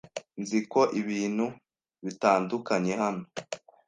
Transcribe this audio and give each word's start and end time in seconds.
Nzi 0.41 0.59
ko 0.71 0.81
ibintu 1.01 1.45
bitandukanye 2.05 2.93
hano. 3.01 3.25